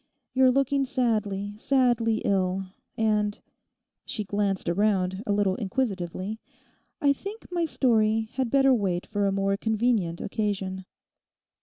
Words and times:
—you're 0.33 0.49
looking 0.49 0.83
sadly, 0.83 1.53
sadly 1.59 2.23
ill; 2.25 2.65
and,' 2.97 3.39
she 4.03 4.23
glanced 4.23 4.67
round 4.67 5.21
a 5.27 5.31
little 5.31 5.53
inquisitively, 5.57 6.39
'I 6.99 7.13
think 7.13 7.45
my 7.51 7.65
story 7.67 8.27
had 8.33 8.49
better 8.49 8.73
wait 8.73 9.05
for 9.05 9.27
a 9.27 9.31
more 9.31 9.57
convenient 9.57 10.19
occasion. 10.19 10.85